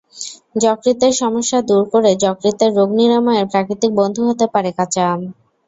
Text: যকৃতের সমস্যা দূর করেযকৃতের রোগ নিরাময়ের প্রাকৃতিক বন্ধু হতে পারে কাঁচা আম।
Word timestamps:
যকৃতের 0.55 1.13
সমস্যা 1.21 1.59
দূর 1.61 1.83
করেযকৃতের 1.93 2.71
রোগ 2.73 2.89
নিরাময়ের 2.99 3.45
প্রাকৃতিক 3.51 3.91
বন্ধু 3.99 4.21
হতে 4.29 4.45
পারে 4.53 4.69
কাঁচা 4.77 5.03
আম। 5.13 5.21